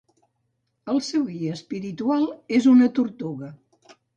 El 0.93 1.01
seu 1.09 1.27
guia 1.27 1.53
espiritual 1.57 2.27
és 2.61 2.69
una 2.75 2.89
tortuga. 3.01 3.53